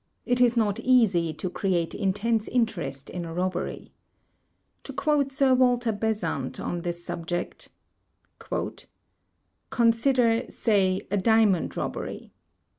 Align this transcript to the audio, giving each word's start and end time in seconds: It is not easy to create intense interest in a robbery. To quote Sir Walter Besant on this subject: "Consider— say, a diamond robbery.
It 0.25 0.41
is 0.41 0.57
not 0.57 0.79
easy 0.79 1.31
to 1.35 1.47
create 1.47 1.93
intense 1.93 2.47
interest 2.47 3.07
in 3.07 3.23
a 3.23 3.31
robbery. 3.31 3.91
To 4.85 4.93
quote 4.93 5.31
Sir 5.31 5.53
Walter 5.53 5.91
Besant 5.91 6.59
on 6.59 6.81
this 6.81 7.05
subject: 7.05 7.69
"Consider— 9.69 10.45
say, 10.49 11.01
a 11.11 11.17
diamond 11.17 11.77
robbery. 11.77 12.31